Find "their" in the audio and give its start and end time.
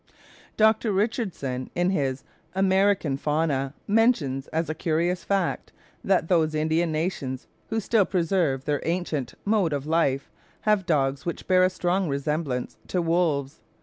8.65-8.81